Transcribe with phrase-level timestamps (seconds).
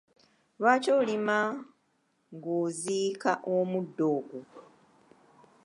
[0.59, 1.37] lwaki olima
[2.35, 4.39] ng'oziika omuddo ogwo?